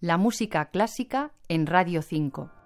[0.00, 2.57] La música clásica en Radio 5.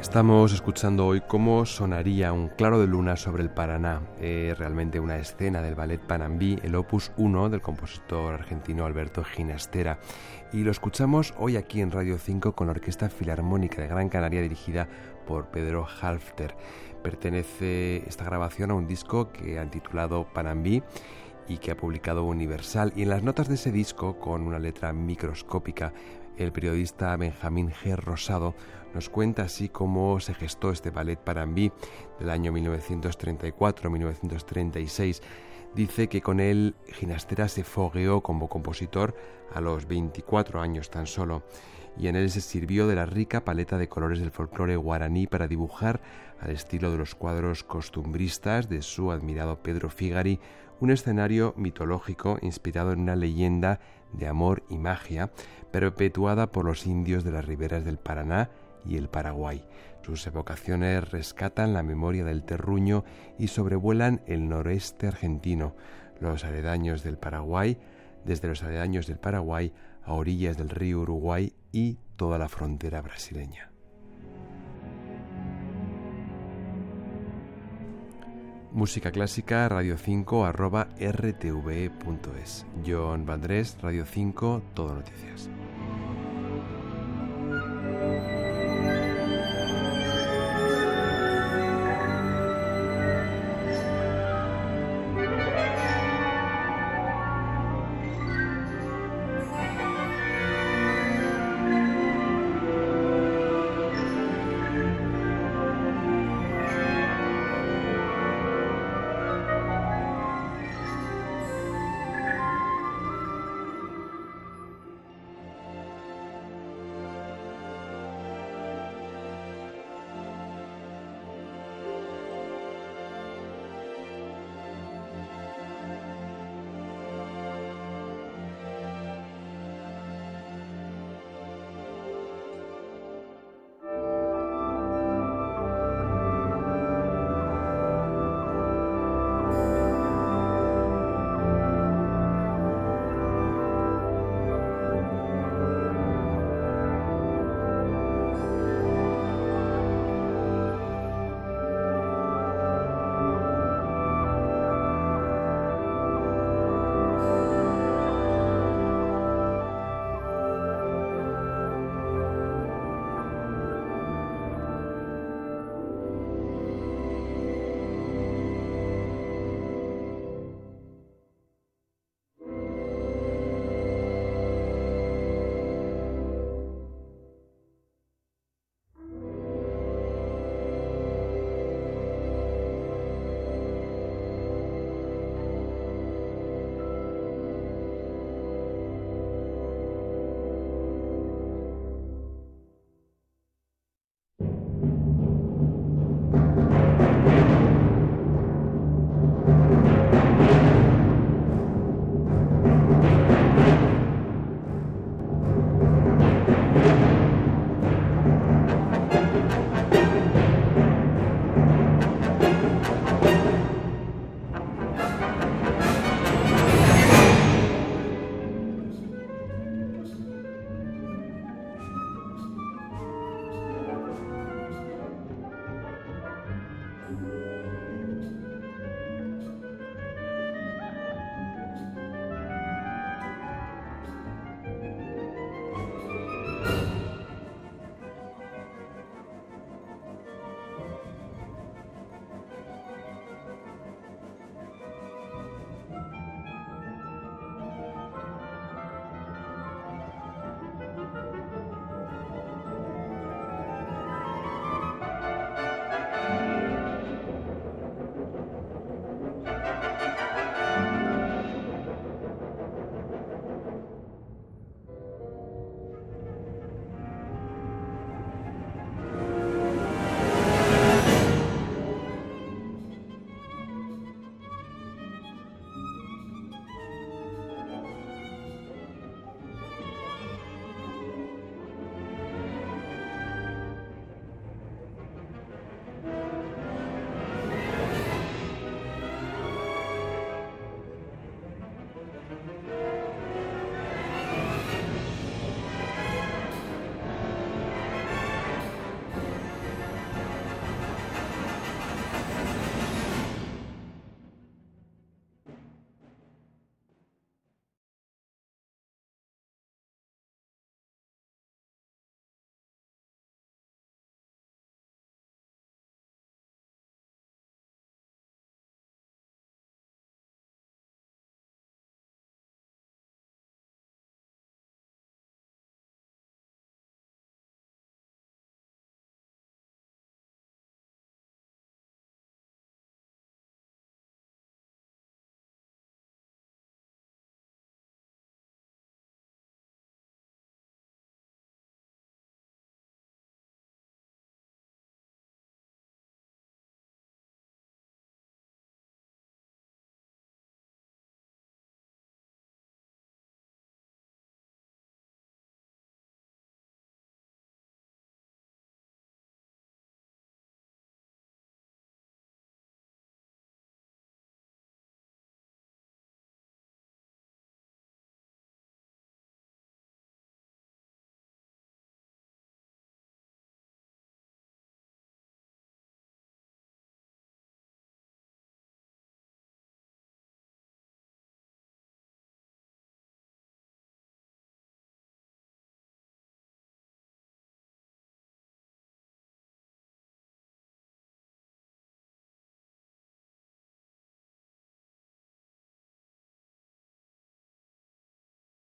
[0.00, 4.02] Estamos escuchando hoy cómo sonaría un claro de luna sobre el Paraná.
[4.20, 9.98] Es realmente una escena del ballet Panambí, el opus 1 del compositor argentino Alberto Ginastera.
[10.52, 14.42] Y lo escuchamos hoy aquí en Radio 5 con la Orquesta Filarmónica de Gran Canaria
[14.42, 14.86] dirigida
[15.26, 16.54] por Pedro Halfter.
[17.02, 20.82] Pertenece esta grabación a un disco que han titulado Panambí
[21.48, 22.92] y que ha publicado Universal.
[22.96, 25.94] Y en las notas de ese disco, con una letra microscópica,
[26.36, 27.96] el periodista Benjamín G.
[27.96, 28.54] Rosado
[28.94, 31.72] nos cuenta así cómo se gestó este ballet Panambí
[32.18, 35.22] del año 1934-1936.
[35.76, 39.14] Dice que con él Ginastera se fogueó como compositor
[39.52, 41.42] a los 24 años tan solo
[41.98, 45.48] y en él se sirvió de la rica paleta de colores del folclore guaraní para
[45.48, 46.00] dibujar,
[46.40, 50.40] al estilo de los cuadros costumbristas de su admirado Pedro Figari,
[50.80, 53.80] un escenario mitológico inspirado en una leyenda
[54.14, 55.30] de amor y magia
[55.72, 58.48] perpetuada por los indios de las riberas del Paraná
[58.86, 59.62] y el Paraguay.
[60.06, 63.04] Sus evocaciones rescatan la memoria del terruño
[63.40, 65.74] y sobrevuelan el noreste argentino,
[66.20, 67.76] los aledaños del Paraguay,
[68.24, 69.72] desde los aledaños del Paraguay
[70.04, 73.72] a orillas del río Uruguay y toda la frontera brasileña.
[78.70, 82.64] Música clásica radio 5 arroba rtve.es.
[82.86, 85.50] John Vandrés, Radio 5, Todo Noticias.